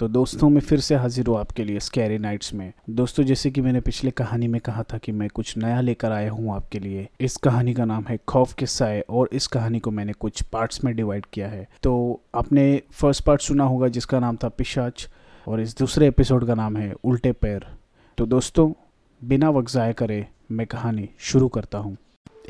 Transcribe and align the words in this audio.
तो 0.00 0.06
दोस्तों 0.08 0.48
मैं 0.50 0.60
फिर 0.60 0.80
से 0.80 0.94
हाजिर 0.94 1.26
हूँ 1.26 1.36
आपके 1.38 1.64
लिए 1.64 1.80
स्कैरी 1.80 2.16
नाइट्स 2.18 2.52
में। 2.54 2.72
दोस्तों, 2.90 3.24
जैसे 3.24 3.50
कि 3.50 3.60
मैंने 3.60 3.80
पिछले 3.80 4.10
कहानी 4.10 4.46
में 4.48 4.60
कहा 4.60 4.82
था 4.82 4.98
कि 4.98 5.12
मैं 5.12 5.28
कुछ 5.28 5.56
नया 5.56 5.80
लेकर 5.80 6.12
आया 6.12 6.30
हूँ 6.30 6.54
आपके 6.54 6.78
लिए। 6.78 7.06
इस 7.20 7.36
कहानी 7.36 7.74
का 7.74 7.84
नाम 7.84 8.04
है 8.08 8.18
खौफ 8.28 8.54
के 8.54 8.66
साय 8.66 9.00
और 9.10 9.28
इस 9.32 9.46
कहानी 9.46 9.78
को 9.78 9.90
मैंने 9.90 10.12
कुछ 10.12 10.42
पार्ट्स 10.42 10.84
में 10.84 10.94
डिवाइड 10.96 11.26
किया 11.32 11.48
है। 11.48 11.68
तो 11.82 12.20
आपने 12.34 12.82
फ़र्स्ट 12.92 13.24
पार्ट 13.24 13.40
सुना 13.40 13.64
होगा 13.64 13.88
जिसका 13.88 14.20
नाम 14.20 14.36
था 14.36 14.48
पिशाच 14.48 15.08
और 15.46 15.60
इस 15.60 15.76
दूसरे 15.78 16.08
एपिसोड 16.08 16.46
का 16.46 16.54
नाम 16.54 16.76
है 16.76 16.92
उल्टे 17.04 17.32
पैर। 17.32 17.66
तो 18.18 18.26
दोस्तों, 18.26 18.72
बिना 19.22 19.50
वक्त 19.50 19.70
ज़ाय 19.70 19.92
करे 19.92 20.26
मैं 20.52 20.66
कहानी 20.66 21.08
शुरू 21.20 21.48
करता 21.48 21.78
हूँ। 21.78 21.96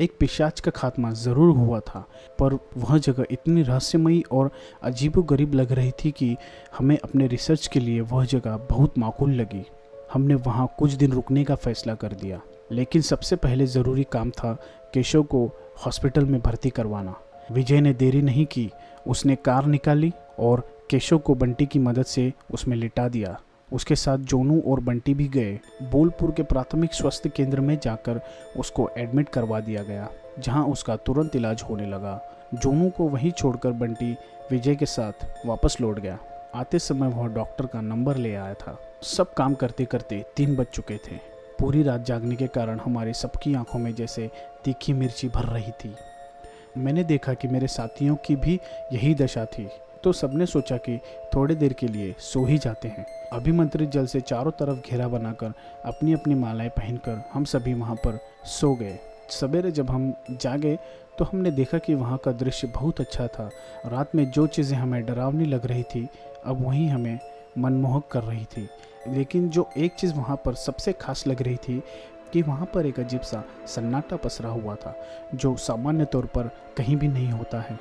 एक 0.01 0.15
पिशाच 0.19 0.59
का 0.59 0.71
खात्मा 0.71 1.11
ज़रूर 1.13 1.55
हुआ 1.57 1.79
था, 1.79 1.99
पर 2.39 2.53
वह 2.77 2.97
जगह 2.97 3.25
इतनी 3.31 3.61
रहस्यमयी 3.63 4.21
और 4.31 4.51
अजीबोगरीब 4.83 5.53
लग 5.53 5.71
रही 5.71 5.91
थी 5.99 6.11
कि 6.11 6.35
हमें 6.77 6.97
अपने 6.97 7.27
रिसर्च 7.27 7.67
के 7.67 7.79
लिए 7.79 8.01
वह 8.01 8.25
जगह 8.25 8.57
बहुत 8.69 8.97
माकूल 8.97 9.33
लगी। 9.33 9.65
हमने 10.13 10.35
वहाँ 10.37 10.67
कुछ 10.79 10.93
दिन 10.93 11.11
रुकने 11.11 11.43
का 11.43 11.55
फैसला 11.55 11.95
कर 11.95 12.13
दिया, 12.13 12.41
लेकिन 12.71 13.01
सबसे 13.01 13.35
पहले 13.35 13.65
ज़रूरी 13.67 14.03
काम 14.11 14.31
था 14.31 14.53
केशव 14.93 15.23
को 15.23 15.45
हॉस्पिटल 15.85 16.25
में 16.25 16.39
भर्ती 16.41 16.69
करवाना। 16.69 17.15
विजय 17.51 17.81
ने 17.81 17.93
देरी 17.93 18.21
नहीं 18.21 18.45
की, 18.45 18.69
उसने 19.07 19.35
कार 19.35 19.65
निकाली 19.65 20.11
और 20.39 20.67
केशव 20.89 21.17
को 21.17 21.35
बंटी 21.35 21.65
की 21.65 21.79
मदद 21.79 22.05
से 22.05 22.31
उसमें 22.53 22.75
लिटा 22.77 23.07
दिया। 23.09 23.37
उसके 23.71 23.95
साथ 23.95 24.17
जोनू 24.17 24.61
और 24.61 24.79
बंटी 24.79 25.13
भी 25.13 25.27
गए। 25.27 25.59
बोलपुर 25.83 26.31
के 26.31 26.43
प्राथमिक 26.43 26.93
स्वास्थ्य 26.93 27.29
केंद्र 27.29 27.61
में 27.61 27.77
जाकर 27.79 28.21
उसको 28.57 28.89
एडमिट 28.97 29.29
करवा 29.29 29.59
दिया 29.59 29.83
गया, 29.83 30.09
जहाँ 30.39 30.65
उसका 30.65 30.95
तुरंत 30.95 31.35
इलाज 31.35 31.63
होने 31.69 31.85
लगा। 31.85 32.19
जोनू 32.53 32.89
को 32.89 33.03
वहीं 33.03 33.31
छोड़कर 33.31 33.71
बंटी 33.71 34.15
विजय 34.51 34.75
के 34.75 34.85
साथ 34.85 35.25
वापस 35.45 35.77
लौट 35.81 35.99
गया। 35.99 36.17
आते 36.55 36.79
समय 36.79 37.07
वह 37.07 37.27
डॉक्टर 37.27 37.65
का 37.65 37.81
नंबर 37.81 38.17
ले 38.17 38.35
आया 38.35 38.53
था। 38.53 38.77
सब 39.03 39.33
काम 39.33 39.53
करते 39.53 39.85
करते 39.85 40.23
तीन 40.35 40.55
बज 40.55 40.65
चुके 40.65 40.97
थे। 40.97 41.19
पूरी 41.59 41.83
रात 41.83 42.05
जागने 42.05 42.35
के 42.35 42.47
कारण 42.47 42.79
हमारी 42.79 43.13
सबकी 43.13 43.53
आँखों 43.53 43.79
में 43.79 43.93
जैसे 43.95 44.29
तीखी 44.65 44.93
मिर्ची 44.93 45.27
भर 45.29 45.45
रही 45.45 45.71
थी। 45.71 45.93
मैंने 46.77 47.03
देखा 47.03 47.33
कि 47.33 47.47
मेरे 47.47 47.67
साथियों 47.67 48.15
की 48.15 48.35
भी 48.35 48.59
यही 48.93 49.13
दशा 49.15 49.45
थी। 49.45 49.67
तो 50.03 50.11
सबने 50.11 50.45
सोचा 50.45 50.77
कि 50.77 50.97
थोड़ी 51.35 51.55
देर 51.55 51.73
के 51.73 51.87
लिए 51.87 52.15
सो 52.19 52.45
ही 52.45 52.57
जाते 52.57 52.87
हैं। 52.87 53.05
अभिमंत्रित 53.33 53.89
जल 53.89 54.05
से 54.05 54.21
चारों 54.21 54.51
तरफ़ 54.51 54.89
घेरा 54.89 55.07
बनाकर 55.07 55.53
अपनी 55.85 56.13
अपनी 56.13 56.35
मालाएँ 56.35 56.69
पहनकर 56.69 57.21
हम 57.33 57.43
सभी 57.43 57.73
वहाँ 57.73 57.95
पर 57.95 58.19
सो 58.45 58.73
गए। 58.75 58.97
सवेरे 59.29 59.71
जब 59.71 59.91
हम 59.91 60.13
जागे 60.31 60.77
तो 61.17 61.25
हमने 61.25 61.51
देखा 61.51 61.77
कि 61.77 61.93
वहाँ 61.95 62.17
का 62.17 62.31
दृश्य 62.31 62.67
बहुत 62.67 62.99
अच्छा 63.01 63.27
था। 63.27 63.49
रात 63.85 64.15
में 64.15 64.29
जो 64.31 64.47
चीज़ें 64.47 64.77
हमें 64.77 65.05
डरावनी 65.05 65.45
लग 65.45 65.65
रही 65.65 65.83
थी, 65.83 66.07
अब 66.45 66.65
वहीं 66.65 66.87
हमें 66.89 67.19
मनमोहक 67.57 68.07
कर 68.11 68.23
रही 68.23 68.45
थी। 68.45 68.67
लेकिन 69.07 69.49
जो 69.49 69.69
एक 69.77 69.93
चीज़ 69.93 70.13
वहाँ 70.13 70.41
पर 70.45 70.53
सबसे 70.55 70.93
खास 70.93 71.27
लग 71.27 71.41
रही 71.41 71.55
थी, 71.55 71.81
कि 72.33 72.41
वहाँ 72.41 72.65
पर 72.65 72.85
एक 72.85 72.99
अजीब 72.99 73.21
सा 73.21 73.43
सन्नाटा 73.67 74.15
पसरा 74.15 74.49
हुआ 74.49 74.75
था, 74.75 74.95
जो 75.35 75.55
सामान्य 75.57 76.05
तौर 76.05 76.25
पर 76.25 76.49
कहीं 76.77 76.95
भी 76.97 77.07
नहीं 77.07 77.31
होता 77.31 77.61
है। 77.61 77.79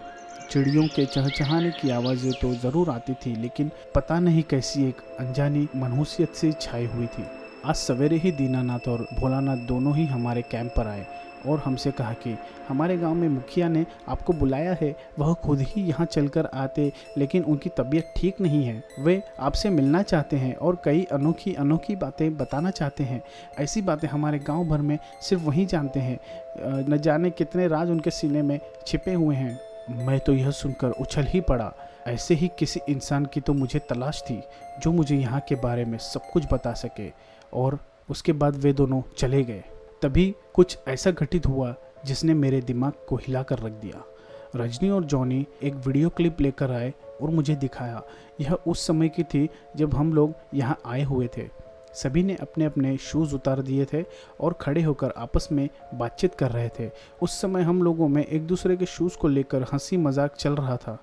चिड़ियों 0.51 0.87
के 0.87 1.05
चहचहाने 1.07 1.71
की 1.71 1.91
आवाज़ें 1.91 2.33
तो 2.41 2.53
ज़रूर 2.53 2.89
आती 2.91 3.15
थी, 3.17 3.35
लेकिन 3.37 3.71
पता 3.95 4.19
नहीं 4.21 4.43
कैसी 4.43 4.85
एक 4.85 5.01
अनजानी 5.21 5.67
मनहूसियत 5.77 6.35
से 6.35 6.51
छाई 6.53 6.87
हुई 6.87 7.07
थी। 7.07 7.25
आज 7.65 7.75
सवेरे 7.75 8.17
ही 8.17 8.33
दीनानाथ 8.33 8.89
और 8.89 9.07
भोलानाथ 9.21 9.67
दोनों 9.67 9.95
ही 9.97 10.07
हमारे 10.07 10.43
कैंप 10.43 10.73
पर 10.77 10.87
आए 10.87 11.07
और 11.47 11.59
हमसे 11.59 11.91
कहा 11.93 12.13
कि 12.15 12.37
हमारे 12.69 12.97
गाँव 12.97 13.15
में 13.15 13.29
मुखिया 13.29 13.69
ने 13.69 13.85
आपको 14.09 14.33
बुलाया 14.33 14.77
है, 14.81 14.95
वह 15.19 15.33
खुद 15.45 15.61
ही 15.61 15.83
यहाँ 15.83 16.07
चलकर 16.07 16.47
आते, 16.47 16.91
लेकिन 17.19 17.45
उनकी 17.45 17.71
तबीयत 17.79 18.13
ठीक 18.17 18.41
नहीं 18.41 18.65
है। 18.65 18.83
वे 19.01 19.23
आपसे 19.41 19.71
मिलना 19.71 20.03
चाहते 20.03 20.37
हैं 20.37 20.55
और 20.57 20.83
कई 20.85 21.07
अनोखी 21.13 21.55
अनोखी 21.55 21.97
बातें 21.97 22.37
बताना 22.37 22.71
चाहते 22.73 23.05
हैं। 23.05 23.23
ऐसी 23.59 23.83
बातें 23.83 24.09
हमारे 24.09 24.39
गाँव 24.41 24.69
भर 24.69 24.81
में 24.81 24.99
सिर्फ़ 25.23 25.45
वही 25.45 25.67
जानते 25.67 26.01
हैं। 26.01 26.21
न 26.89 26.99
जाने 26.99 27.31
कितने 27.31 27.69
राज 27.69 27.91
उनके 27.91 28.11
सीने 28.11 28.43
में 28.43 28.59
छिपे 28.87 29.15
हुए 29.15 29.37
हैं। 29.37 29.59
मैं 29.91 30.19
तो 30.21 30.33
यह 30.33 30.51
सुनकर 30.51 30.91
उछल 30.91 31.23
ही 31.23 31.41
पड़ा। 31.41 31.73
ऐसे 32.07 32.35
ही 32.35 32.51
किसी 32.59 32.81
इंसान 32.89 33.25
की 33.25 33.41
तो 33.41 33.53
मुझे 33.53 33.79
तलाश 33.79 34.23
थी, 34.23 34.43
जो 34.81 34.93
मुझे 34.93 35.17
यहाँ 35.17 35.41
के 35.41 35.55
बारे 35.55 35.85
में 35.85 35.99
सब 35.99 36.31
कुछ 36.33 36.45
बता 36.53 36.73
सके, 36.73 37.11
और 37.53 37.79
उसके 38.11 38.33
बाद 38.33 38.57
वे 38.57 38.73
दोनों 38.73 39.03
चले 39.19 39.43
गए। 39.43 39.65
तभी 40.03 40.35
कुछ 40.55 40.79
ऐसा 40.89 41.11
घटित 41.11 41.47
हुआ, 41.47 41.75
जिसने 42.05 42.35
मेरे 42.35 42.61
दिमाग 42.61 42.93
को 43.09 43.17
हिला 43.17 43.43
कर 43.43 43.59
रख 43.59 43.73
दिया। 43.73 44.05
रजनी 44.57 44.91
और 44.91 45.05
जॉनी 45.05 45.47
एक 45.63 45.75
वीडियो 45.75 46.09
क्लिप 46.09 46.41
लेकर 46.41 46.71
आए 46.71 46.93
और 47.23 47.31
मुझे 47.31 47.55
दिखाया। 47.55 48.03
यह 48.41 48.53
उस 48.53 48.87
समय 48.87 49.09
की 49.09 49.23
थी 49.23 49.49
जब 49.77 49.95
हम 49.95 50.13
लोग 50.13 50.35
यहाँ 50.55 50.79
आए 50.87 51.03
हुए 51.03 51.29
थे। 51.37 51.49
सभी 51.95 52.23
ने 52.23 52.37
अपने 52.41 52.65
अपने 52.65 52.97
शूज़ 52.97 53.35
उतार 53.35 53.63
दिए 53.63 53.85
थे 53.85 54.05
और 54.41 54.53
खड़े 54.61 54.83
होकर 54.83 55.13
आपस 55.17 55.49
में 55.53 55.69
बातचीत 55.95 56.35
कर 56.35 56.51
रहे 56.51 56.69
थे। 56.79 56.91
उस 57.23 57.41
समय 57.41 57.63
हम 57.63 57.83
लोगों 57.83 58.09
में 58.09 58.25
एक 58.25 58.47
दूसरे 58.47 58.77
के 58.77 58.87
शूज़ 58.87 59.17
को 59.19 59.29
लेकर 59.29 59.67
हँसी 59.73 59.97
मज़ाक 59.97 60.35
चल 60.35 60.55
रहा 60.55 60.77
था। 60.77 60.99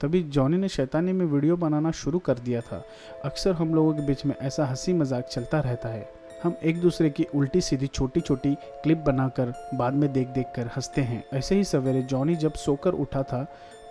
तभी 0.00 0.22
जॉनी 0.24 0.56
ने 0.56 0.68
शैतानी 0.68 1.12
में 1.12 1.24
वीडियो 1.26 1.56
बनाना 1.56 1.90
शुरू 1.92 2.18
कर 2.18 2.38
दिया 2.38 2.60
था। 2.60 2.82
अक्सर 3.24 3.52
हम 3.52 3.74
लोगों 3.74 3.92
के 3.94 4.06
बीच 4.06 4.24
में 4.26 4.34
ऐसा 4.42 4.66
हँसी 4.66 4.92
मज़ाक 4.92 5.24
चलता 5.24 5.60
रहता 5.60 5.88
है। 5.88 6.08
हम 6.42 6.54
एक 6.64 6.80
दूसरे 6.80 7.10
की 7.10 7.24
उल्टी 7.34 7.60
सीधी 7.60 7.86
छोटी 7.86 8.20
छोटी 8.20 8.54
क्लिप 8.82 8.98
बनाकर 8.98 9.52
बाद 9.74 9.94
में 9.94 10.12
देख 10.12 10.28
देख 10.28 10.46
कर 10.56 10.70
हँसते 10.76 11.00
हैं। 11.00 11.22
ऐसे 11.32 11.54
ही 11.54 11.64
सवेरे 11.64 12.02
जॉनी 12.02 12.36
जब 12.36 12.52
सोकर 12.56 12.92
उठा 12.94 13.22
था 13.22 13.44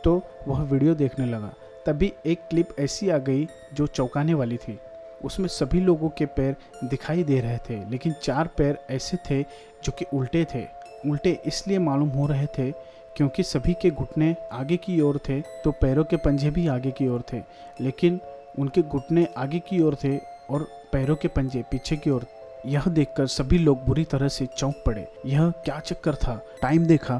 तो 0.04 0.22
वह 0.48 0.64
वीडियो 0.64 0.96
देखने 0.96 1.26
लगा। 1.26 1.54
तभी 1.86 2.12
एक 2.26 2.48
क्लिप 2.50 2.76
ऐसी 2.80 3.10
आ 3.10 3.18
गई 3.20 3.48
जो 3.74 3.88
चौंकाने 3.88 4.34
वाली 4.34 4.58
थी। 4.58 4.78
उसमें 5.24 5.48
सभी 5.50 5.80
लोगों 5.80 6.10
के 6.10 6.26
पैर 6.28 6.56
दिखाई 6.84 7.24
दे 7.24 7.40
रहे 7.40 7.58
थे, 7.60 7.78
लेकिन 7.90 8.14
चार 8.24 8.50
पैर 8.58 8.78
ऐसे 8.90 9.18
थे 9.30 9.42
जो 9.84 9.92
कि 9.92 10.06
उल्टे 10.14 10.46
थे। 10.46 10.66
उल्टे 11.06 11.32
इसलिए 11.46 11.80
मालूम 11.80 12.10
हो 12.10 12.26
रहे 12.28 12.46
थे 12.58 12.72
क्योंकि 13.16 13.44
सभी 13.44 13.74
के 13.74 13.90
घुटने 13.92 14.36
आगे 14.54 14.78
की 14.78 15.00
ओर 15.02 15.20
थे 15.30 15.40
तो 15.64 15.72
पैरों 15.72 16.04
के 16.04 16.18
पंजे 16.18 16.50
भी 16.50 16.68
आगे 16.68 16.92
की 16.92 17.08
ओर 17.08 17.24
थे। 17.34 17.42
लेकिन 17.82 18.20
उनके 18.60 18.82
घुटने 18.82 19.28
आगे 19.38 19.60
की 19.60 19.82
ओर 19.82 19.96
थे 20.04 20.18
और 20.50 20.68
पैरों 20.94 21.16
के 21.16 21.28
पंजे 21.28 21.64
पीछे 21.72 21.96
की 21.96 22.10
ओर। 22.10 22.26
यह 22.66 22.86
देखकर 22.88 23.28
सभी 23.28 23.58
लोग 23.58 23.86
बुरी 23.86 24.04
तरह 24.04 24.28
से 24.28 24.46
चौंक 24.48 24.84
पड़े। 24.86 25.08
यह 25.26 25.50
क्या 25.66 25.80
चक्कर 25.80 26.16
था? 26.16 26.40
टाइम 26.62 26.86
देखा 26.86 27.20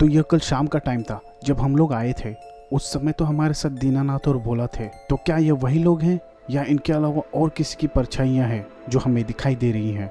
तो 0.00 0.06
यह 0.06 0.22
कल 0.22 0.38
शाम 0.40 0.66
का 0.66 0.78
टाइम 0.78 1.02
था, 1.02 1.20
जब 1.44 1.60
हम 1.60 1.76
लोग 1.76 1.92
आए 1.92 2.12
थे। 2.14 2.34
उस 2.72 2.92
समय 2.92 3.12
तो 3.12 3.24
हमारे 3.24 3.54
साथ 3.54 3.70
दीनानाथ 3.70 4.28
और 4.28 4.38
भोला 4.38 4.66
थे। 4.68 4.86
तो 5.10 5.16
क्या 5.16 5.36
ये 5.38 5.50
वही 5.52 5.78
लोग 5.78 6.02
हैं? 6.02 6.18
या 6.50 6.64
इनके 6.64 6.92
अलावा 6.92 7.22
और 7.34 7.48
किसी 7.48 7.76
की 7.80 7.86
परछाइयाँ 7.86 8.48
हैं 8.48 8.66
जो 8.88 8.98
हमें 8.98 9.24
दिखाई 9.24 9.54
दे 9.54 9.70
रही 9.72 9.92
हैं। 9.92 10.10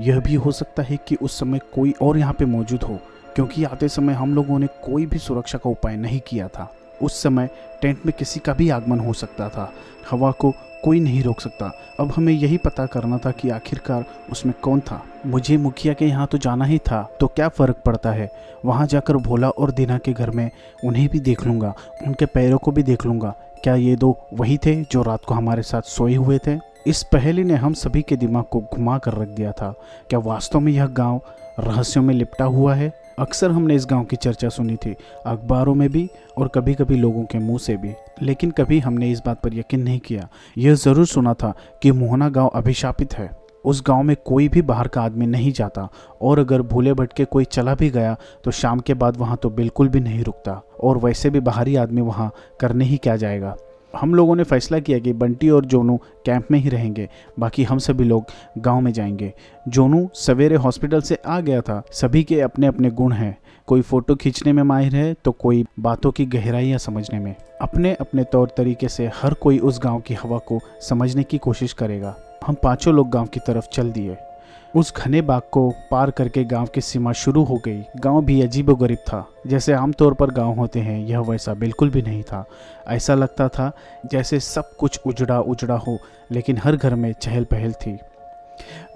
यह 0.00 0.20
भी 0.20 0.34
हो 0.34 0.52
सकता 0.52 0.82
है 0.82 0.96
कि 1.08 1.16
उस 1.16 1.38
समय 1.40 1.60
कोई 1.74 1.94
और 2.02 2.18
यहाँ 2.18 2.32
पे 2.32 2.44
मौजूद 2.44 2.82
हो, 2.82 2.98
क्योंकि 3.34 3.64
आते 3.64 3.88
समय 3.88 4.12
हम 4.12 4.34
लोगों 4.34 4.58
ने 4.58 4.66
कोई 4.84 5.06
भी 5.06 5.18
सुरक्षा 5.18 5.58
का 5.58 5.70
उपाय 5.70 5.96
नहीं 5.96 6.20
किया 6.20 6.48
था। 6.48 6.72
उस 7.02 7.22
समय 7.22 7.48
टेंट 7.82 8.06
में 8.06 8.14
किसी 8.18 8.40
का 8.40 8.52
भी 8.54 8.68
आगमन 8.70 9.00
हो 9.00 9.12
सकता 9.12 9.48
था। 9.48 9.72
हवा 10.10 10.30
को 10.30 10.52
कोई 10.84 11.00
नहीं 11.00 11.22
रोक 11.22 11.40
सकता। 11.40 11.70
अब 12.00 12.12
हमें 12.12 12.32
यही 12.32 12.56
पता 12.58 12.86
करना 12.86 13.18
था 13.18 13.30
कि 13.30 13.48
आखिरकार 13.50 14.04
उसमें 14.30 14.54
कौन 14.62 14.80
था। 14.80 15.02
मुझे 15.26 15.56
मुखिया 15.56 15.94
के 15.94 16.06
यहाँ 16.06 16.26
तो 16.26 16.38
जाना 16.38 16.64
ही 16.64 16.78
था 16.80 17.02
तो 17.20 17.26
क्या 17.26 17.48
फ़र्क 17.48 17.82
पड़ता 17.86 18.10
है? 18.10 18.30
वहाँ 18.64 18.86
जाकर 18.86 19.16
भोला 19.16 19.48
और 19.48 19.70
दीना 19.70 19.98
के 19.98 20.12
घर 20.12 20.30
में 20.30 20.50
उन्हें 20.84 21.08
भी 21.08 21.20
देख 21.20 21.46
लूँगा, 21.46 21.74
उनके 22.06 22.26
पैरों 22.26 22.58
को 22.58 22.72
भी 22.72 22.82
देख 22.82 23.06
लूँगा। 23.06 23.34
क्या 23.66 23.74
ये 23.74 23.94
दो 23.96 24.28
वही 24.32 24.58
थे 24.58 24.74
जो 24.82 25.02
रात 25.02 25.24
को 25.24 25.34
हमारे 25.34 25.62
साथ 25.62 25.82
सोए 25.82 26.14
हुए 26.14 26.38
थे? 26.38 26.58
इस 26.86 27.02
पहली 27.02 27.44
ने 27.44 27.54
हम 27.54 27.72
सभी 27.74 28.02
के 28.02 28.16
दिमाग 28.16 28.44
को 28.44 28.60
घुमा 28.60 28.98
कर 28.98 29.14
रख 29.14 29.28
दिया 29.28 29.52
था। 29.52 29.74
क्या 30.10 30.18
वास्तव 30.18 30.60
में 30.60 30.72
यह 30.72 30.86
गाँव 30.86 31.20
रहस्यों 31.60 32.02
में 32.02 32.14
लिपटा 32.14 32.44
हुआ 32.44 32.74
है? 32.74 32.92
अक्सर 33.18 33.50
हमने 33.50 33.74
इस 33.74 33.86
गाँव 33.90 34.04
की 34.04 34.16
चर्चा 34.16 34.48
सुनी 34.48 34.76
थी, 34.76 34.94
अखबारों 35.26 35.74
में 35.74 35.88
भी 35.90 36.08
और 36.38 36.48
कभी 36.48 36.74
कभी 36.74 36.96
लोगों 36.96 37.24
के 37.24 37.38
मुँह 37.38 37.58
से 37.58 37.76
भी। 37.76 37.92
लेकिन 38.22 38.50
कभी 38.50 38.78
हमने 38.78 39.10
इस 39.10 39.22
बात 39.26 39.40
पर 39.40 39.54
यकीन 39.54 39.82
नहीं 39.82 39.98
किया। 39.98 40.28
यह 40.58 40.74
ज़रूर 40.74 41.06
सुना 41.06 41.34
था 41.34 41.52
कि 41.82 41.92
मोहना 41.92 42.28
गाँव 42.28 42.48
अभिशापित 42.48 43.14
है। 43.14 43.30
उस 43.66 43.82
गाँव 43.86 44.02
में 44.02 44.16
कोई 44.24 44.48
भी 44.48 44.62
बाहर 44.62 44.88
का 44.88 45.02
आदमी 45.02 45.26
नहीं 45.26 45.52
जाता 45.52 45.88
और 46.22 46.38
अगर 46.38 46.62
भूले 46.62 46.94
भटके 46.94 47.24
कोई 47.24 47.44
चला 47.44 47.74
भी 47.74 47.90
गया 47.90 48.16
तो 48.44 48.50
शाम 48.50 48.80
के 48.80 48.94
बाद 48.94 49.16
वहाँ 49.16 49.36
तो 49.36 49.50
बिल्कुल 49.50 49.88
भी 49.88 50.00
नहीं 50.00 50.24
रुकता 50.24 50.60
और 50.80 50.98
वैसे 50.98 51.30
भी 51.30 51.40
बाहरी 51.40 51.76
आदमी 51.76 52.00
वहाँ 52.00 52.32
करने 52.60 52.84
ही 52.84 52.96
क्या 52.96 53.16
जाएगा। 53.16 53.56
हम 53.94 54.14
लोगों 54.14 54.34
ने 54.36 54.44
फैसला 54.44 54.78
किया 54.78 54.98
कि 54.98 55.12
बंटी 55.12 55.48
और 55.50 55.64
जोनू 55.64 55.96
कैंप 56.26 56.50
में 56.50 56.58
ही 56.58 56.68
रहेंगे, 56.68 57.08
बाकी 57.38 57.64
हम 57.64 57.78
सभी 57.78 58.04
लोग 58.04 58.24
गाँव 58.58 58.80
में 58.80 58.92
जाएँगे। 58.92 59.32
जोनू 59.68 60.08
सवेरे 60.14 60.56
हॉस्पिटल 60.56 61.00
से 61.00 61.18
आ 61.26 61.38
गया 61.40 61.60
था, 61.60 61.82
सभी 61.92 62.22
के 62.24 62.40
अपने 62.40 62.66
अपने 62.66 62.90
गुण 62.90 63.12
हैं। 63.12 63.36
कोई 63.68 63.80
फ़ोटो 63.80 64.14
खींचने 64.14 64.52
में 64.52 64.62
माहिर 64.62 64.96
है 64.96 65.14
तो 65.14 65.32
कोई 65.32 65.64
बातों 65.80 66.12
की 66.12 66.26
गहराइयाँ 66.26 66.78
समझने 66.78 67.18
में। 67.18 67.34
अपने 67.60 67.94
अपने 67.94 68.24
तौर 68.24 68.52
तरीके 68.56 68.88
से 68.88 69.10
हर 69.14 69.34
कोई 69.34 69.58
उस 69.58 69.80
गाँव 69.82 70.00
की 70.00 70.14
हवा 70.14 70.38
को 70.38 70.60
समझने 70.88 71.22
की 71.22 71.38
कोशिश 71.38 71.72
करेगा। 71.72 72.14
हम 72.46 72.54
पाँचों 72.54 72.94
लोग 72.94 73.08
गाँव 73.10 73.26
की 73.26 73.40
तरफ़ 73.40 73.68
चल 73.72 73.90
दिए। 73.92 74.16
उस 74.74 74.92
घने 74.96 75.20
बाग 75.22 75.42
को 75.52 75.68
पार 75.90 76.10
करके 76.10 76.44
गाँव 76.44 76.66
की 76.66 76.80
सीमा 76.80 77.12
शुरू 77.12 77.42
हो 77.44 77.56
गई। 77.56 77.82
गाँव 77.96 78.24
भी 78.24 78.40
अजीब 78.42 78.70
गरीब 78.72 78.98
था। 78.98 79.24
जैसे 79.46 79.72
आमतौर 79.72 80.14
पर 80.14 80.30
गाँव 80.30 80.54
होते 80.54 80.80
हैं, 80.80 80.98
यह 81.00 81.20
वैसा 81.20 81.54
बिल्कुल 81.54 81.90
भी 81.90 82.02
नहीं 82.02 82.22
था। 82.22 82.44
ऐसा 82.88 83.14
लगता 83.14 83.48
था 83.48 83.70
जैसे 84.06 84.40
सब 84.40 84.76
कुछ 84.76 85.00
उजड़ा 85.06 85.40
उजड़ा 85.40 85.76
हो, 85.76 85.98
लेकिन 86.30 86.58
हर 86.58 86.76
घर 86.76 86.94
में 86.94 87.12
चहल 87.12 87.44
पहल 87.44 87.72
थी। 87.72 87.98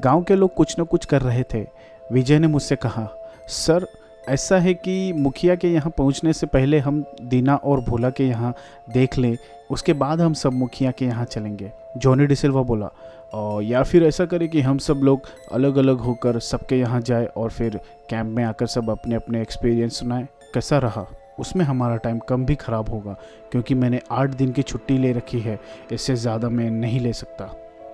गाँव 0.01 0.23
के 0.23 0.35
लोग 0.35 0.55
कुछ 0.55 0.81
न 0.81 0.85
कुछ 0.85 1.05
कर 1.05 1.23
रहे 1.23 1.43
थे। 1.55 1.67
विजय 2.13 2.39
ने 2.39 2.47
मुझसे 2.47 2.77
कहा, 2.77 3.09
सर, 3.49 3.87
ऐसा 4.29 4.59
है 4.59 4.75
कि 4.75 5.13
मुखिया 5.13 5.55
के 5.55 5.69
यहाँ 5.69 5.93
पहुँचने 5.99 6.33
से 6.33 6.47
पहले 6.47 6.79
हम 6.79 7.05
दीना 7.23 7.55
और 7.57 7.81
भोला 7.81 8.11
के 8.11 8.25
यहाँ 8.25 8.55
देख 8.93 9.19
लें, 9.19 9.37
उसके 9.71 9.93
बाद 9.93 10.21
हम 10.21 10.33
सब 10.33 10.53
मुखिया 10.53 10.91
के 10.91 11.05
यहाँ 11.05 11.25
चलेंगे। 11.25 11.73
जॉनी 11.97 12.27
डिसिल्वा 12.27 12.63
बोला 12.63 12.91
और 13.33 13.63
या 13.63 13.83
फिर 13.83 14.05
ऐसा 14.05 14.25
करें 14.27 14.49
कि 14.49 14.61
हम 14.61 14.79
सब 14.79 15.01
लोग 15.05 15.29
अलग 15.53 15.77
अलग 15.77 16.01
होकर 16.01 16.39
सबके 16.41 16.77
यहाँ 16.77 17.01
जाए 17.01 17.25
और 17.27 17.51
फिर 17.51 17.77
कैंप 18.11 18.37
में 18.37 18.45
आकर 18.45 18.67
सब 18.67 18.91
अपने 18.91 19.15
अपने 19.15 19.43
एक्सपीरियंस 19.43 19.99
सुनाएँ। 20.01 20.27
कैसा 20.55 20.79
रहा? 20.79 21.07
उसमें 21.39 21.65
हमारा 21.65 21.97
टाइम 21.97 22.19
कम 22.19 22.45
भी 22.45 22.55
ख़राब 22.55 22.89
होगा, 22.89 23.17
क्योंकि 23.53 23.75
मैंने 23.75 24.01
आठ 24.11 24.31
दिन 24.31 24.53
की 24.53 24.63
छुट्टी 24.63 24.99
ले 24.99 25.13
रखी 25.13 25.41
है, 25.41 25.59
इससे 25.93 26.17
ज़्यादा 26.17 26.49
मैं 26.49 26.71
नहीं 26.71 27.01
ले 27.01 27.13
सकता। 27.13 27.51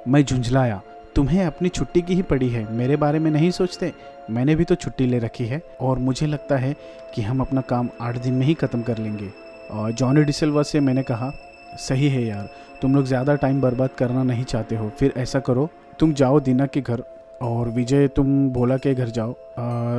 मैं 0.09 0.25
झुंझलाया, 0.25 0.81
तुम्हें 1.17 1.44
अपनी 1.44 1.69
छुट्टी 1.69 2.03
की 2.03 2.15
ही 2.15 2.23
पड़ी 2.23 2.49
है, 2.49 2.67
मेरे 2.73 2.97
बारे 2.97 3.19
में 3.19 3.31
नहीं 3.31 3.50
सोचते? 3.50 3.93
मैंने 4.31 4.55
भी 4.56 4.65
तो 4.65 4.75
छुट्टी 4.75 5.06
ले 5.06 5.19
रखी 5.19 5.47
है 5.47 5.62
और 5.81 5.99
मुझे 5.99 6.27
लगता 6.27 6.56
है 6.56 6.75
कि 7.15 7.23
हम 7.23 7.41
अपना 7.41 7.61
काम 7.61 7.88
आठ 8.00 8.17
दिन 8.17 8.35
में 8.35 8.47
ही 8.47 8.55
ख़त्म 8.55 8.83
कर 8.83 8.99
लेंगे। 8.99 9.31
और 9.71 9.93
जॉनी 9.93 10.25
डिसल्वा 10.25 10.62
से 10.62 10.81
मैंने 10.81 11.03
कहा, 11.03 11.31
सही 11.79 12.09
है 12.09 12.25
यार 12.25 12.49
तुम 12.82 12.94
लोग 12.94 13.05
ज़्यादा 13.05 13.34
टाइम 13.34 13.61
बर्बाद 13.61 13.90
करना 13.90 14.23
नहीं 14.23 14.44
चाहते 14.44 14.76
हो। 14.76 14.88
फिर 14.88 15.12
ऐसा 15.17 15.40
करो, 15.40 15.69
तुम 15.99 16.12
जाओ 16.14 16.40
दीना 16.40 16.67
के 16.67 16.81
घर 16.81 17.02
और 17.43 17.69
विजय, 17.69 18.08
तुम 18.08 18.49
भोला 18.50 18.76
के 18.76 18.94
घर 18.94 19.08
जाओ। 19.08 19.34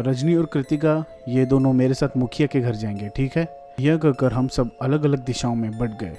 रजनी 0.08 0.36
और 0.36 0.46
कृतिका, 0.46 1.04
ये 1.28 1.46
दोनों 1.46 1.74
मेरे 1.74 1.94
साथ 1.94 2.18
मुखिया 2.18 2.48
के 2.48 2.62
घर 2.62 2.76
जाएँगे, 2.76 3.10
ठीक 3.16 3.38
है? 3.38 3.48
यह 3.80 3.98
कहकर 3.98 4.34
हम 4.34 4.48
सब 4.48 4.72
अलग 4.82 5.06
अलग 5.06 5.24
दिशाओं 5.26 5.56
में 5.56 5.78
बट 5.78 6.00
गए। 6.00 6.16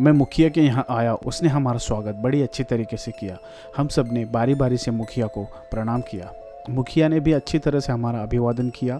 मैं 0.00 0.12
मुखिया 0.12 0.48
के 0.48 0.60
यहाँ 0.60 0.86
आया, 0.90 1.14
उसने 1.14 1.48
हमारा 1.48 1.78
स्वागत 1.78 2.14
बड़ी 2.14 2.42
अच्छी 2.42 2.64
तरीके 2.64 2.96
से 2.96 3.12
किया। 3.12 3.38
हम 3.76 3.88
सबने 3.88 4.24
बारी 4.24 4.54
बारी 4.54 4.76
से 4.76 4.90
मुखिया 4.90 5.26
को 5.26 5.44
प्रणाम 5.70 6.00
किया। 6.00 6.32
मुखिया 6.70 7.08
ने 7.08 7.20
भी 7.20 7.32
अच्छी 7.32 7.58
तरह 7.58 7.80
से 7.80 7.92
हमारा 7.92 8.22
अभिवादन 8.22 8.70
किया 8.70 8.98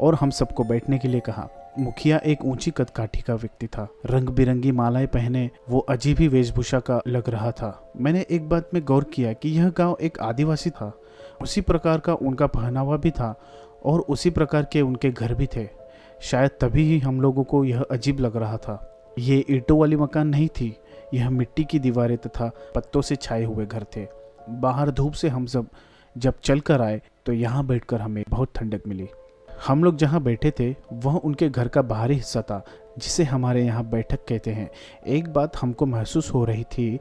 और 0.00 0.14
हम 0.14 0.30
सबको 0.30 0.64
बैठने 0.64 0.98
के 0.98 1.08
लिए 1.08 1.20
कहा। 1.20 1.48
मुखिया 1.78 2.18
एक 2.18 2.44
ऊँची 2.44 2.70
कदकाठी 2.70 3.20
का 3.20 3.34
व्यक्ति 3.34 3.66
था। 3.66 3.86
रंग 4.06 4.28
बिरंगी 4.28 4.70
मालाएँ 4.72 5.06
पहने, 5.06 5.50
वो 5.68 5.78
अजीब 5.80 6.18
ही 6.18 6.28
वेशभूषा 6.28 6.78
का 6.80 7.00
लग 7.08 7.28
रहा 7.28 7.50
था। 7.50 7.92
मैंने 7.96 8.24
एक 8.30 8.48
बात 8.48 8.70
में 8.74 8.82
गौर 8.84 9.04
किया 9.04 9.32
कि 9.32 9.48
यह 9.48 9.68
गाँव 9.68 9.96
एक 10.00 10.18
आदिवासी 10.20 10.70
था। 10.70 10.92
उसी 11.42 11.60
प्रकार 11.60 11.98
का 11.98 12.14
उनका 12.14 12.46
पहनावा 12.46 12.96
भी 12.96 13.10
था 13.10 13.34
और 13.84 14.00
उसी 14.00 14.30
प्रकार 14.30 14.66
के 14.72 14.80
उनके 14.80 15.10
घर 15.10 15.34
भी 15.34 15.46
थे। 15.46 15.68
शायद 16.22 16.50
तभी 16.60 16.84
ही 16.84 16.98
हम 16.98 17.20
लोगों 17.20 17.44
को 17.44 17.64
यह 17.64 17.84
अजीब 17.90 18.20
लग 18.20 18.36
रहा 18.36 18.56
था। 18.56 19.12
ये 19.18 19.44
ईंटों 19.50 19.78
वाली 19.78 19.96
मकान 19.96 20.28
नहीं 20.28 20.48
थी, 20.50 20.74
यह 21.14 21.30
मिट्टी 21.30 21.64
की 21.64 21.78
दीवारें 21.78 22.16
तथा 22.16 22.50
पत्तों 22.74 23.02
से 23.02 23.16
छाए 23.16 23.44
हुए 23.44 23.66
घर 23.66 23.84
थे। 23.96 24.06
बाहर 24.50 24.90
धूप 24.90 25.12
से 25.12 25.28
हम 25.28 25.46
सब 25.46 25.68
जब 26.16 26.34
चल 26.42 26.60
कर 26.60 26.82
आए 26.82 27.00
तो 27.26 27.32
यहाँ 27.32 27.66
बैठकर 27.66 28.00
हमें 28.00 28.22
बहुत 28.28 28.52
ठंडक 28.54 28.82
मिली। 28.88 29.08
हम 29.66 29.84
लोग 29.84 29.96
जहाँ 29.96 30.20
बैठे 30.22 30.50
थे, 30.50 30.74
वह 30.92 31.14
उनके 31.14 31.48
घर 31.48 31.68
का 31.68 31.82
बाहरी 31.82 32.14
हिस्सा 32.14 32.42
था, 32.42 32.64
जिसे 32.98 33.24
हमारे 33.24 33.64
यहाँ 33.64 33.84
बैठक 33.84 34.24
कहते 34.28 34.50
हैं। 34.50 34.70
एक 35.06 35.32
बात 35.32 35.56
हमको 35.56 35.86
महसूस 35.86 36.30
हो 36.34 36.44
रही 36.44 36.64
थी 36.64 36.98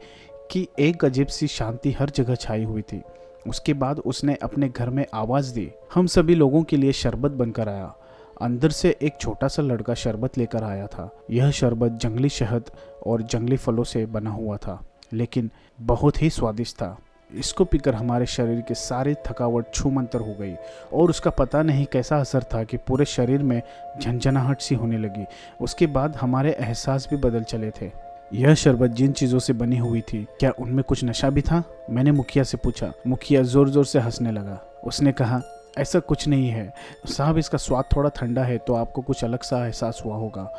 कि 0.52 0.68
एक 0.80 1.06
अजीब 1.06 1.28
सी 1.28 1.48
शांति 1.48 1.92
हर 1.92 2.10
जगह 2.10 2.36
छाई 2.36 2.64
हुई 2.64 2.82
थी। 2.82 3.02
उसके 3.48 3.74
बाद 3.74 4.00
उसने 4.00 4.36
अपने 4.36 4.70
घर 4.70 4.90
में 4.90 5.06
आवाज़ 5.14 5.54
दी। 5.54 5.72
हम 5.96 6.08
सभी 6.08 6.36
लोगों 6.36 6.64
के 6.64 6.78
लिए 6.78 6.92
शरबत 6.92 7.32
बनकर 7.32 7.70
आया। 7.70 7.94
अंदर 8.42 8.70
से 8.70 8.98
एक 9.02 9.18
छोटा 9.22 9.48
सा 9.48 9.62
लड़का 9.62 9.94
शरबत 9.94 10.38
लेकर 10.38 10.64
आया 10.64 10.88
था। 10.88 11.10
यह 11.32 11.52
शरबत 11.52 11.92
जंगली 11.92 12.30
शहद 12.30 12.70
और 13.06 13.22
जंगली 13.22 13.58
फलों 13.58 13.84
से 13.84 14.06
बना 14.06 14.30
हुआ 14.30 14.58
था, 14.58 14.84
लेकिन 15.14 15.50
बहुत 15.82 16.22
ही 16.22 16.30
स्वादिष्ट 16.30 16.76
था। 16.76 16.98
इसको 17.30 17.66
पीकर 17.66 17.96
हमारे 17.96 18.26
शरीर 18.26 18.62
के 18.62 18.74
सारे 18.74 19.14
थकावट 19.28 19.74
छूमंतर 19.74 20.20
हो 20.20 20.34
गई 20.34 20.54
और 20.94 21.10
उसका 21.10 21.30
पता 21.30 21.62
नहीं 21.62 21.86
कैसा 21.86 22.18
असर 22.18 22.44
था 22.54 22.64
कि 22.64 22.78
पूरे 22.78 23.06
शरीर 23.06 23.44
में 23.44 23.62
झंझनाहट 24.02 24.62
सी 24.62 24.76
होने 24.76 24.98
लगी। 24.98 25.26
उसके 25.62 25.88
बाद 25.88 26.16
हमारे 26.16 26.52
एहसास 26.52 27.08
भी 27.10 27.18
बदल 27.18 27.44
चले 27.44 27.72
थे। 27.72 27.92
यह 28.32 28.54
शरबत 28.54 28.92
जिन 28.92 29.12
चीज़ों 29.12 29.40
से 29.40 29.54
बनी 29.54 29.78
हुई 29.78 30.02
थी, 30.04 30.26
क्या 30.40 30.52
उनमें 30.60 30.84
कुछ 30.84 31.04
नशा 31.04 31.30
भी 31.30 31.42
था? 31.42 31.64
मैंने 31.90 32.12
मुखिया 32.12 32.44
से 32.44 32.58
पूछा। 32.58 32.92
मुखिया 33.08 33.42
ज़ोर 33.44 33.70
ज़ोर 33.70 33.86
से 33.86 34.00
हंसने 34.00 34.32
लगा। 34.32 34.60
उसने 34.84 35.12
कहा, 35.12 35.42
ऐसा 35.78 36.00
कुछ 36.00 36.28
नहीं 36.28 36.50
है। 36.50 36.74
साहब, 37.08 37.38
इसका 37.38 37.58
स्वाद 37.58 37.86
थोड़ा 37.96 38.10
ठंडा 38.10 38.44
है 38.44 38.58
तो 38.58 38.74
आपको 38.76 39.02
कुछ 39.02 39.24
अलग 39.24 39.42
सा 39.42 39.66
एहसास 39.66 40.02
हुआ 40.06 40.16
होगा। 40.16 40.50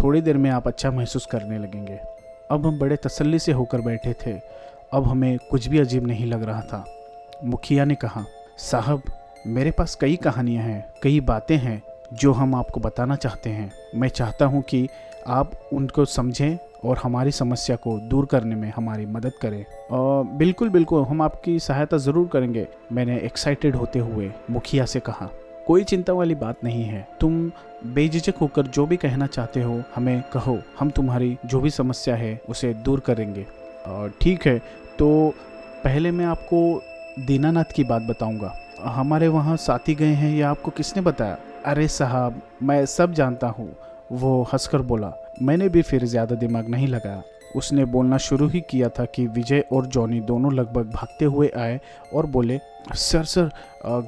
थोड़ी 0.00 0.20
देर 0.20 0.36
में 0.36 0.50
आप 0.50 0.68
अच्छा 0.68 0.90
महसूस 0.90 1.26
करने 1.26 1.58
लगेंगे। 1.58 2.00
अब 2.50 2.66
हम 2.66 2.78
बड़े 2.78 2.96
तसल्ली 2.96 3.38
से 3.38 3.52
होकर 3.52 3.80
बैठे 3.80 4.12
थे। 4.26 4.38
अब 4.94 5.06
हमें 5.08 5.38
कुछ 5.50 5.66
भी 5.68 5.78
अजीब 5.78 6.06
नहीं 6.06 6.26
लग 6.26 6.42
रहा 6.42 6.60
था। 6.60 6.84
मुखिया 7.44 7.84
ने 7.84 7.94
कहा, 7.94 8.24
साहब, 8.58 9.02
मेरे 9.46 9.70
पास 9.70 9.94
कई 9.94 10.16
कहानियाँ 10.16 10.64
हैं, 10.64 10.84
कई 11.02 11.20
बातें 11.20 11.56
हैं, 11.56 11.82
जो 12.12 12.32
हम 12.32 12.54
आपको 12.54 12.80
बताना 12.80 13.16
चाहते 13.16 13.50
हैं। 13.50 13.72
मैं 13.94 14.08
चाहता 14.08 14.44
हूँ 14.44 14.62
कि 14.62 14.88
आप 15.26 15.52
उनको 15.72 16.04
समझें 16.04 16.58
और 16.84 16.98
हमारी 16.98 17.30
समस्या 17.30 17.76
को 17.76 17.98
दूर 17.98 18.26
करने 18.26 18.54
में 18.54 18.72
हमारी 18.76 19.06
मदद 19.06 19.32
करें। 19.42 19.64
और 19.90 20.24
बिल्कुल 20.24 20.70
बिल्कुल, 20.70 21.04
हम 21.04 21.22
आपकी 21.22 21.58
सहायता 21.58 21.96
ज़रूर 21.96 22.28
करेंगे, 22.28 22.66
मैंने 22.92 23.18
एक्साइटेड 23.18 23.76
होते 23.76 23.98
हुए 23.98 24.30
मुखिया 24.50 24.84
से 24.84 25.00
कहा। 25.00 25.28
कोई 25.66 25.84
चिंता 25.84 26.12
वाली 26.12 26.34
बात 26.34 26.64
नहीं 26.64 26.84
है। 26.84 27.06
तुम 27.20 27.50
बेझिझक 27.86 28.34
होकर 28.40 28.66
जो 28.66 28.86
भी 28.86 28.96
कहना 28.96 29.26
चाहते 29.26 29.62
हो, 29.62 29.82
हमें 29.94 30.22
कहो। 30.32 30.58
हम 30.78 30.90
तुम्हारी 30.90 31.36
जो 31.46 31.60
भी 31.60 31.70
समस्या 31.70 32.16
है, 32.16 32.40
उसे 32.48 32.74
दूर 32.74 33.00
करेंगे। 33.00 33.46
और 33.86 34.12
ठीक 34.20 34.46
है 34.46 34.83
तो 34.98 35.34
पहले 35.84 36.10
मैं 36.10 36.24
आपको 36.24 36.82
दीनानाथ 37.18 37.72
की 37.74 37.84
बात 37.84 38.02
बताऊँगा। 38.02 38.54
हमारे 38.82 39.28
वहाँ 39.28 39.56
साथी 39.56 39.94
गए 39.94 40.06
हैं, 40.06 40.34
या 40.36 40.50
आपको 40.50 40.70
किसने 40.70 41.02
बताया? 41.02 41.36
अरे 41.66 41.86
साहब, 41.88 42.40
मैं 42.62 42.84
सब 42.86 43.12
जानता 43.12 43.46
हूँ, 43.48 43.68
वो 44.12 44.42
हंसकर 44.42 44.82
बोला। 44.82 45.12
मैंने 45.42 45.68
भी 45.68 45.82
फिर 45.82 46.04
ज़्यादा 46.04 46.36
दिमाग 46.36 46.68
नहीं 46.68 46.88
लगाया। 46.88 47.22
उसने 47.56 47.84
बोलना 47.84 48.16
शुरू 48.18 48.46
ही 48.48 48.60
किया 48.60 48.88
था 48.88 49.04
कि 49.04 49.26
विजय 49.26 49.64
और 49.72 49.86
जॉनी 49.86 50.20
दोनों 50.20 50.52
लगभग 50.52 50.90
भागते 50.90 51.24
हुए 51.24 51.50
आए 51.56 51.80
और 52.14 52.26
बोले, 52.26 52.58
सर 52.94 53.24
सर 53.24 53.50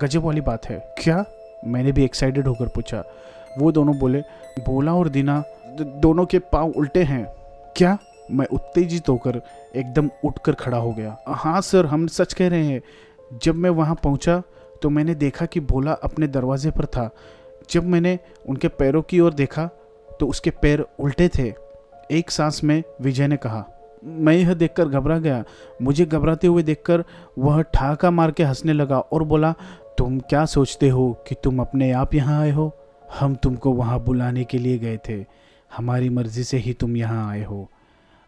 गजब 0.03 0.23
वाली 0.23 0.41
बात 0.41 0.67
है। 0.67 0.79
क्या? 0.99 1.25
मैंने 1.65 1.93
भी 1.93 2.05
एक्साइटेड 2.05 2.47
होकर 2.47 2.69
पूछा। 2.69 3.03
वो 3.59 3.71
दोनों 3.73 3.99
बोले 3.99 4.21
बोला 4.61 4.95
और 4.95 5.09
दीना 5.09 5.43
दोनों 5.81 6.25
के 6.27 6.39
पाँव 6.39 6.71
उल्टे 6.71 7.03
हैं। 7.03 7.25
क्या? 7.77 7.97
मैं 8.31 8.47
उत्तेजित 8.47 9.09
होकर 9.09 9.41
एकदम 9.77 10.11
उठकर 10.25 10.55
खड़ा 10.55 10.79
हो 10.79 10.93
गया। 10.93 11.17
हाँ 11.29 11.61
सर, 11.61 11.87
हम 11.87 12.07
सच 12.09 12.33
कह 12.33 12.49
रहे 12.49 12.65
हैं। 12.65 12.83
जब 13.35 13.55
मैं 13.55 13.71
वहाँ 13.71 13.95
पहुँचा 13.95 14.43
तो 14.83 14.91
मैंने 14.91 15.15
देखा 15.15 15.47
कि 15.47 15.61
भोला 15.61 15.93
अपने 15.95 16.27
दरवाजे 16.27 16.71
पर 16.71 16.87
था। 16.87 17.11
जब 17.71 17.85
मैंने 17.85 18.19
उनके 18.49 18.69
पैरों 18.71 19.03
की 19.03 19.21
ओर 19.21 19.35
देखा 19.35 19.69
तो 20.21 20.27
उसके 20.27 20.51
पैर 20.53 20.85
उल्टे 21.01 21.29
थे। 21.29 21.53
एक 22.11 22.31
सांस 22.31 22.63
में 22.65 22.83
विजय 23.01 23.27
ने 23.27 23.37
कहा, 23.37 23.65
मैं 24.03 24.35
यह 24.35 24.53
देखकर 24.55 24.89
घबरा 24.89 25.19
गया। 25.19 25.43
मुझे 25.83 26.05
घबराते 26.05 26.47
हुए 26.47 26.63
देखकर 26.63 27.05
वह 27.39 27.63
ठाका 27.65 28.11
मार 28.11 28.31
के 28.31 28.45
हंसने 28.45 28.73
लगा 28.73 28.99
और 28.99 29.23
बोला, 29.23 29.55
तुम 29.99 30.19
क्या 30.21 30.45
सोचते 30.47 30.89
हो 30.89 31.13
कि 31.29 31.35
तुम 31.35 31.61
अपने 31.61 31.91
आप 31.93 32.15
यहाँ 32.15 32.41
आए 32.41 32.51
हो? 32.51 32.71
हम 33.19 33.35
तुमको 33.35 33.73
वहाँ 33.73 33.99
बुलाने 34.01 34.45
के 34.45 34.59
लिए 34.59 34.79
गए 34.79 34.99
थे। 35.09 35.25
हमारी 35.71 36.09
मर्ज़ी 36.09 36.45
से 36.45 36.57
ही 36.57 36.73
तुम 36.73 36.97
यहाँ 36.97 37.29
आए 37.31 37.43
हो। 37.45 37.69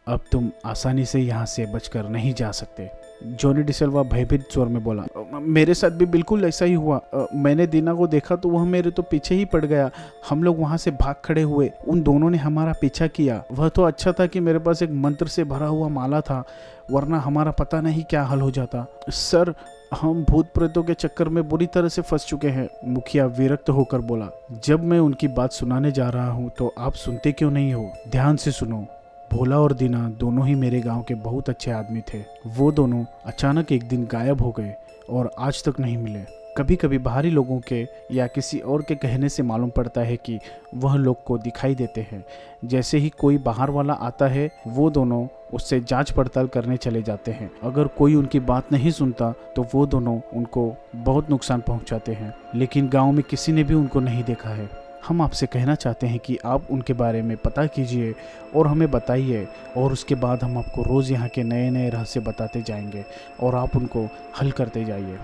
अब 0.09 0.21
तुम 0.33 0.51
आसानी 0.67 1.05
से 1.05 1.21
यहाँ 1.21 1.47
से 1.47 1.67
बचकर 1.67 2.09
नहीं 2.09 2.33
जा 2.35 2.51
सकते। 2.51 2.91
जॉनी 3.33 3.63
डिसल्वा 3.63 4.03
भयभीत 4.03 4.45
स्वर 4.53 4.67
में 4.67 4.83
बोला 4.85 5.05
मेरे 5.39 5.75
साथ 5.75 5.91
भी 5.91 6.07
बिल्कुल 6.07 6.45
ऐसा 6.45 6.65
ही 6.65 6.75
हुआ। 6.75 7.01
मैंने 7.35 7.67
दीना 7.67 7.95
को 7.95 8.07
देखा 8.07 8.37
तो 8.37 8.49
वह 8.49 8.65
मेरे 8.65 8.91
तो 8.91 9.03
पीछे 9.03 9.35
ही 9.35 9.45
पड़ 9.45 9.65
गया। 9.65 9.91
हम 10.29 10.43
लोग 10.43 10.59
वहाँ 10.61 10.77
से 10.79 10.91
भाग 10.93 11.15
खड़े 11.25 11.43
हुए। 11.43 11.71
उन 11.89 12.03
दोनों 12.03 12.31
ने 12.31 12.39
हमारा 12.39 12.73
पीछा 12.81 13.07
किया। 13.09 13.43
वह 13.53 13.69
तो 13.69 13.83
अच्छा 13.83 14.13
था 14.13 14.27
कि 14.27 14.41
मेरे 14.41 14.59
पास 14.59 14.83
एक 14.83 14.91
मंत्र 14.93 15.27
से 15.27 15.45
भरा 15.45 15.67
हुआ 15.67 15.89
माला 15.89 16.21
था, 16.21 16.45
वरना 16.91 17.19
हमारा 17.21 17.51
पता 17.53 17.81
नहीं 17.81 18.05
क्या 18.05 18.23
हल 18.25 18.41
हो 18.41 18.51
जाता। 18.51 18.87
सर, 19.09 19.55
हम 19.95 20.25
भूत 20.25 20.53
प्रेतों 20.55 20.83
के 20.83 20.95
चक्कर 20.95 21.29
में 21.29 21.49
बुरी 21.49 21.67
तरह 21.67 21.89
से 21.89 22.03
फंस 22.03 22.27
चुके 22.27 22.49
हैं, 22.49 22.69
मुखिया 22.87 23.27
विरक्त 23.29 23.71
होकर 23.71 23.99
बोला। 24.01 24.29
जब 24.65 24.85
मैं 24.85 24.99
उनकी 25.01 25.29
बात 25.31 25.53
सुनाने 25.53 25.93
जा 25.93 26.09
रहा 26.09 26.31
हूँ 26.31 26.51
तो 26.59 26.73
आप 26.79 26.95
सुनते 26.97 27.33
क्यों 27.33 27.51
नहीं 27.51 27.73
हो? 27.75 27.91
ध्यान 28.09 28.37
से 28.37 28.51
सुनो। 28.53 28.87
भोला 29.33 29.59
और 29.61 29.73
दीना 29.73 30.09
दोनों 30.11 30.47
ही 30.47 30.55
मेरे 30.55 30.81
गाँव 30.81 31.03
के 31.03 31.15
बहुत 31.15 31.49
अच्छे 31.49 31.71
आदमी 31.71 32.01
थे। 32.01 32.23
वो 32.47 32.73
दोनों 32.73 33.05
अचानक 33.27 33.73
एक 33.73 33.89
दिन 33.89 34.05
गायब 34.05 34.43
हो 34.43 34.51
गए 34.51 34.75
और 35.11 35.31
आज 35.39 35.63
तक 35.65 35.81
नहीं 35.81 35.97
मिले। 35.99 36.25
कभी 36.57 36.77
कभी 36.77 36.99
बाहरी 36.99 37.31
लोगों 37.31 37.59
के 37.61 37.87
या 38.13 38.27
किसी 38.27 38.59
और 38.59 38.83
के 38.83 38.95
कहने 38.95 39.29
से 39.29 39.43
मालूम 39.43 39.71
पड़ता 39.71 40.01
है 40.01 40.17
कि 40.17 40.39
वह 40.75 40.97
लोग 40.97 41.23
को 41.25 41.39
दिखाई 41.39 41.75
देते 41.75 42.07
हैं। 42.13 42.25
जैसे 42.65 42.99
ही 42.99 43.09
कोई 43.09 43.39
बाहर 43.39 43.71
वाला 43.71 43.93
आता 43.93 44.27
है, 44.27 44.51
वो 44.67 44.91
दोनों 44.91 45.27
उससे 45.55 45.81
जाँच 45.81 46.11
पड़ताल 46.11 46.47
करने 46.47 46.77
चले 46.77 47.03
जाते 47.03 47.31
हैं। 47.31 47.51
अगर 47.63 47.87
कोई 47.89 48.15
उनकी 48.15 48.41
बात 48.41 48.73
नहीं 48.73 48.91
सुनता 48.91 49.33
तो 49.57 49.67
वो 49.75 49.87
दोनों 49.87 50.21
उनको 50.33 50.75
बहुत 50.97 51.31
नुकसान 51.31 51.61
पहुंचाते 51.61 52.13
हैं। 52.13 52.35
लेकिन 52.55 52.89
गाँव 52.89 53.13
में 53.13 53.23
किसी 53.23 53.53
ने 53.53 53.65
भी 53.65 53.75
उनको 53.75 54.01
नहीं 54.01 54.25
देखा 54.25 54.51
है। 54.51 54.88
हम 55.07 55.23
आपसे 55.23 55.47
कहना 55.47 55.75
चाहते 55.75 56.07
हैं 56.07 56.19
कि 56.19 56.39
आप 56.45 56.67
उनके 56.71 56.93
बारे 56.93 57.23
में 57.23 57.37
पता 57.37 57.67
कीजिए 57.67 58.15
और 58.57 58.67
हमें 58.67 58.91
बताइए 58.91 59.47
और 59.77 59.93
उसके 59.93 60.15
बाद 60.15 60.43
हम 60.43 60.59
आपको 60.59 60.83
रोज़ 60.83 61.13
यहाँ 61.13 61.29
के 61.29 61.43
नए 61.43 61.71
नए 61.71 61.89
रहस्य 61.91 62.21
बताते 62.21 62.63
जाएँगे 62.63 63.05
और 63.41 63.55
आप 63.55 63.77
उनको 63.77 64.09
हल 64.41 64.51
करते 64.51 64.85
जाइए। 64.85 65.19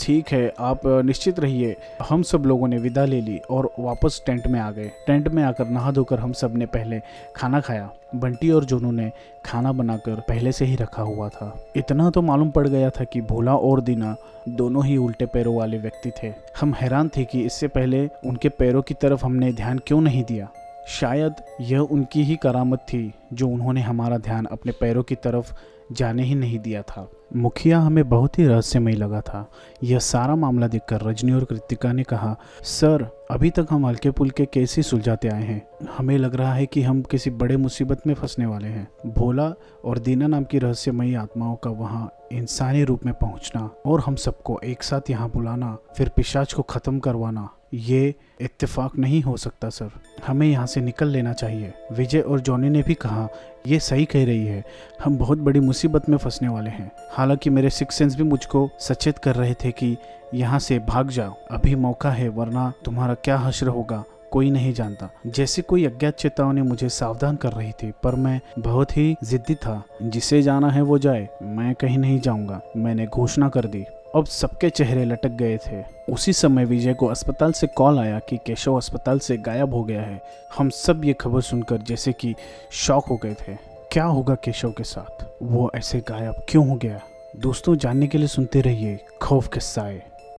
ठीक 0.00 0.28
है, 0.28 0.52
आप 0.58 0.80
निश्चित 0.86 1.38
रहिए, 1.40 1.76
हम 2.08 2.22
सब 2.22 2.42
लोगों 2.46 2.68
ने 2.68 2.76
विदा 2.78 3.04
ले 3.04 3.20
ली 3.20 3.38
और 3.50 3.70
वापस 3.78 4.20
टेंट 4.26 4.46
में 4.46 4.58
आ 4.60 4.70
गए। 4.70 4.90
टेंट 5.06 5.28
में 5.28 5.42
आकर 5.42 5.68
नहा 5.68 5.90
धोकर 5.92 6.18
हम 6.18 6.32
सबने 6.32 6.66
पहले 6.66 7.00
खाना 7.36 7.60
खाया। 7.60 7.90
बंटी 8.14 8.50
और 8.50 8.64
जोनू 8.64 8.90
ने 8.90 9.10
खाना 9.44 9.72
बनाकर 9.72 10.20
पहले 10.28 10.52
से 10.52 10.64
ही 10.64 10.76
रखा 10.76 11.02
हुआ 11.02 11.28
था। 11.28 11.52
इतना 11.76 12.10
तो 12.10 12.22
मालूम 12.22 12.50
पड़ 12.50 12.66
गया 12.68 12.90
था 12.90 13.04
कि 13.04 13.20
भोला 13.20 13.54
और 13.54 13.80
दीना 13.80 14.14
दोनों 14.48 14.84
ही 14.84 14.96
उल्टे 14.96 15.26
पैरों 15.26 15.56
वाले 15.56 15.78
व्यक्ति 15.78 16.12
थे। 16.22 16.32
हम 16.60 16.74
हैरान 16.74 17.08
थे 17.08 17.24
कि 17.24 17.40
इससे 17.40 17.68
पहले 17.68 18.06
उनके 18.26 18.48
पैरों 18.48 18.82
की 18.82 18.94
तरफ़ 18.94 19.24
हमने 19.24 19.52
ध्यान 19.52 19.78
क्यों 19.78 20.00
नहीं 20.00 20.24
दिया। 20.24 20.48
शायद 20.88 21.34
यह 21.60 21.80
उनकी 21.80 22.22
ही 22.22 22.36
करामत 22.36 22.78
थी 22.78 23.12
जो 23.32 23.48
उन्होंने 23.48 23.80
हमारा 23.80 24.18
ध्यान 24.18 24.44
अपने 24.44 24.72
पैरों 24.72 25.02
की 25.02 25.14
तरफ़ 25.14 25.52
जाने 25.92 26.22
ही 26.22 26.34
नहीं 26.34 26.58
दिया 26.58 26.82
था। 26.82 27.10
मुखिया 27.36 27.78
हमें 27.78 28.08
बहुत 28.08 28.38
ही 28.38 28.46
रहस्यमय 28.46 28.92
लगा 28.92 29.20
था। 29.20 29.50
यह 29.84 29.98
सारा 29.98 30.36
मामला 30.36 30.68
देखकर 30.68 31.00
रजनी 31.00 31.32
और 31.32 31.44
कृतिका 31.44 31.92
ने 31.92 32.02
कहा, 32.02 32.36
सर, 32.62 33.06
अभी 33.30 33.50
तक 33.50 33.66
हम 33.70 33.86
हल्के 33.86 34.10
पुलके 34.10 34.46
कैसे 34.46 34.82
सुलझाते 34.82 35.28
आए 35.28 35.42
हैं? 35.42 35.62
हमें 35.98 36.16
लग 36.18 36.34
रहा 36.34 36.54
है 36.54 36.66
कि 36.66 36.82
हम 36.82 37.02
किसी 37.02 37.30
बड़े 37.30 37.56
मुसीबत 37.56 38.06
में 38.06 38.14
फंसने 38.14 38.46
वाले 38.46 38.68
हैं। 38.68 38.88
भोला 39.06 39.52
और 39.84 39.98
दीना 39.98 40.26
नाम 40.26 40.44
की 40.44 40.58
रहस्यमयी 40.58 41.14
आत्माओं 41.14 41.56
का 41.56 41.70
वहाँ 41.70 42.10
इंसानी 42.32 42.84
रूप 42.84 43.04
में 43.06 43.14
पहुँचना 43.14 43.70
और 43.86 44.00
हम 44.00 44.14
सबको 44.14 44.60
एक 44.64 44.82
साथ 44.82 45.10
यहाँ 45.10 45.30
बुलाना, 45.30 45.76
फिर 45.96 46.08
पिशाच 46.08 46.52
को 46.52 46.62
ख़त्म 46.62 46.98
करवाना 46.98 47.48
ये 47.74 48.14
इत्तेफाक 48.40 48.98
नहीं 48.98 49.22
हो 49.22 49.36
सकता, 49.36 49.68
सर। 49.68 49.90
हमें 50.26 50.46
यहाँ 50.46 50.66
से 50.66 50.80
निकल 50.80 51.08
लेना 51.08 51.32
चाहिए। 51.32 51.72
विजय 51.92 52.20
और 52.20 52.40
जॉनी 52.40 52.70
ने 52.70 52.82
भी 52.82 52.94
कहा, 52.94 53.28
ये 53.66 53.80
सही 53.80 54.04
कह 54.04 54.24
रही 54.24 54.46
है। 54.46 54.64
हम 55.04 55.18
बहुत 55.18 55.38
बड़ी 55.38 55.60
मुसीबत 55.60 56.08
में 56.08 56.18
फंसने 56.18 56.48
वाले 56.48 56.70
हैं। 56.70 56.92
हालाँकि 57.12 57.50
मेरे 57.50 57.70
सिक्स 57.70 57.94
सेंस 57.94 58.16
भी 58.16 58.22
मुझको 58.22 58.70
सचेत 58.80 59.18
कर 59.18 59.34
रहे 59.34 59.54
थे 59.54 59.70
कि 59.70 59.96
यहाँ 60.34 60.58
से 60.58 60.78
भाग 60.78 61.08
जाओ। 61.08 61.34
अभी 61.50 61.74
मौका 61.74 62.10
है, 62.10 62.28
वरना 62.28 62.72
तुम्हारा 62.84 63.14
क्या 63.14 63.38
हश्र 63.38 63.66
होगा, 63.66 64.04
कोई 64.32 64.50
नहीं 64.50 64.72
जानता। 64.72 65.10
जैसे 65.26 65.62
कोई 65.62 65.86
अज्ञात 65.86 66.14
चेतावनी 66.14 66.62
मुझे 66.62 66.88
सावधान 66.88 67.36
कर 67.36 67.52
रही 67.52 67.72
थी, 67.72 67.92
पर 68.02 68.14
मैं 68.14 68.40
बहुत 68.58 68.96
ही 68.96 69.16
जिद्दी 69.24 69.54
था। 69.54 69.82
जिसे 70.02 70.42
जाना 70.42 70.70
है 70.70 70.82
वो 70.82 70.98
जाए, 70.98 71.28
मैं 71.42 71.74
कहीं 71.74 71.98
नहीं 71.98 72.20
जाऊँगा। 72.20 72.60
मैंने 72.76 73.06
घोषणा 73.06 73.48
कर 73.48 73.64
दी। 73.64 73.84
अब 74.14 74.26
सबके 74.26 74.70
चेहरे 74.70 75.04
लटक 75.04 75.28
गए 75.28 75.58
थे। 75.66 75.84
उसी 76.12 76.32
समय 76.32 76.64
विजय 76.64 76.94
को 76.94 77.06
अस्पताल 77.06 77.52
से 77.52 77.66
कॉल 77.66 77.98
आया 77.98 78.18
कि 78.18 78.36
केशव 78.36 78.74
अस्पताल 78.74 79.18
से 79.18 79.36
गायब 79.36 79.74
हो 79.74 79.84
गया 79.84 80.02
है। 80.02 80.22
हम 80.58 80.70
सब 80.70 81.04
ये 81.04 81.12
खबर 81.12 81.40
सुनकर 81.40 81.76
जैसे 81.76 82.12
कि 82.12 82.34
शॉक 82.70 83.06
हो 83.06 83.16
गए 83.16 83.34
थे। 83.34 83.54
क्या 83.92 84.04
होगा 84.04 84.34
केशव 84.34 84.70
के 84.70 84.84
साथ? 84.84 85.24
वो 85.42 85.70
ऐसे 85.74 86.00
गायब 86.00 86.34
क्यों 86.48 86.68
हो 86.68 86.74
गया? 86.74 87.00
दोस्तों, 87.36 87.76
जानने 87.76 88.06
के 88.06 88.18
लिए 88.18 88.26
सुनते 88.26 88.60
रहिए 88.60 88.98
खौफ 89.22 89.48
किस्साए 89.48 90.02